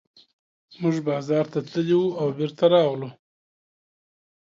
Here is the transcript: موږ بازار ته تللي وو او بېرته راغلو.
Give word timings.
موږ 0.81 0.95
بازار 1.09 1.45
ته 1.53 1.59
تللي 1.69 1.95
وو 1.97 2.17
او 2.21 2.27
بېرته 2.37 2.63
راغلو. 2.73 3.09